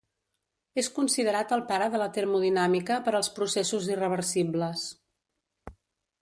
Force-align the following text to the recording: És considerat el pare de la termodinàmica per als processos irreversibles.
És 0.83 0.87
considerat 0.93 1.53
el 1.57 1.61
pare 1.71 1.89
de 1.95 2.01
la 2.03 2.07
termodinàmica 2.15 2.97
per 3.09 3.13
als 3.21 3.31
processos 3.37 3.91
irreversibles. 3.97 4.89